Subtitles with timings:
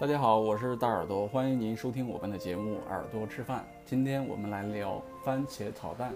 [0.00, 3.58] 大家好，我是大耳朵，欢迎您收听我们的节目《耳朵吃饭》。
[3.84, 6.14] 今天我们来聊番茄炒蛋。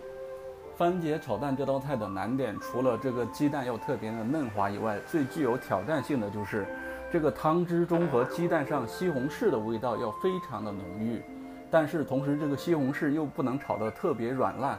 [0.77, 6.65] 番茄炒蛋这道菜的难点，除了这个鸡蛋要特别的嫩滑以外，最具有挑战性的就是
[7.11, 11.21] 这个汤汁中和鸡蛋上西红柿的味道要非常的浓郁。
[11.69, 14.79] 但是同时，这个西红柿又不能炒得特别软烂。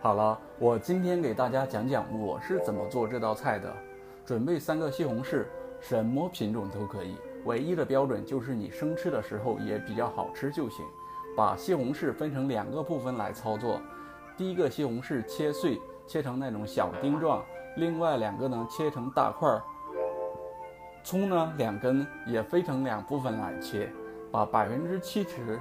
[0.00, 3.72] 好了，我今天给大家讲讲我是怎么做这道菜的。
[4.26, 5.44] 准备三个西红柿，
[5.78, 7.14] 什么品种都可以。
[7.44, 10.84] 唯一的标准就是你生吃的时候也比较好吃就行。
[11.36, 13.80] 把西红柿分成两个部分来操作，
[14.36, 17.40] 第一个西红柿切碎，切成那种小丁状；
[17.76, 19.48] 另外两个呢切成大块。
[21.04, 23.90] 葱呢两根也分成两部分来切，
[24.30, 25.58] 把百分之七十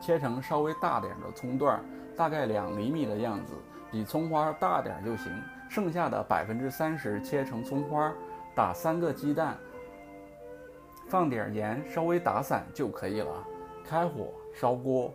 [0.00, 1.84] 切成稍微大点的葱段，
[2.16, 3.52] 大概两厘米的样子，
[3.90, 5.30] 比葱花大点就行。
[5.68, 8.12] 剩下的百分之三十切成葱花，
[8.54, 9.58] 打三个鸡蛋。
[11.10, 13.46] 放点盐，稍微打散就可以了。
[13.84, 15.12] 开火烧锅，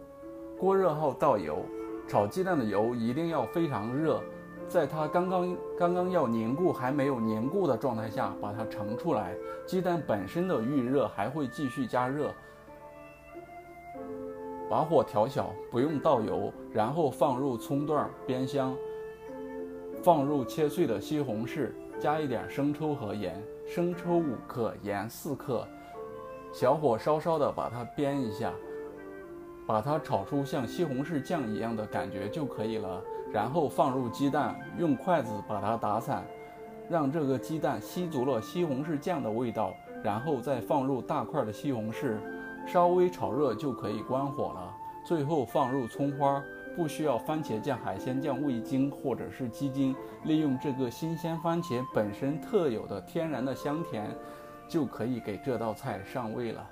[0.60, 1.60] 锅热后倒油，
[2.06, 4.22] 炒鸡蛋的油一定要非常热，
[4.68, 9.34] 在它刚刚刚刚要凝固还没有凝固的状态下把它盛出来。
[9.66, 12.30] 鸡蛋本身的预热还会继续加热，
[14.70, 18.76] 把火调小，不用倒油，然后放入葱段煸香，
[20.04, 21.72] 放入切碎的西红柿，
[22.02, 25.66] 加一点生抽和盐，生抽五克，盐四克。
[26.56, 28.54] 小火稍稍的把它煸一下，
[29.68, 33.04] 把它炒出像西红柿酱一样的感觉就可以了。
[33.34, 36.24] 然后放入鸡蛋，用筷子把它打散，
[36.90, 39.74] 让这个鸡蛋吸足了西红柿酱的味道。
[40.02, 42.16] 然后再放入大块的西红柿，
[42.66, 44.74] 稍微炒热就可以关火了。
[45.06, 46.42] 最后放入葱花，
[46.74, 54.10] 不需要番茄酱、海鲜酱、味精或者是鸡精，利用这个新鲜番茄本身特有的天然的香甜。
[54.68, 56.70] 就可以给这道菜上味了。